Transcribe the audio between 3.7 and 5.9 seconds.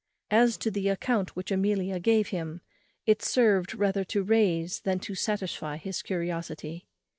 rather to raise than to satisfy